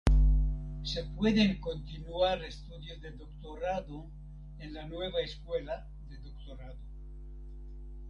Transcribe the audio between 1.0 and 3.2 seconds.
pueden continuar estudios de